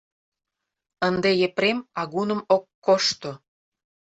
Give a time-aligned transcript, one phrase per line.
[1.07, 3.31] Ынде Епрем агуным ок кошто.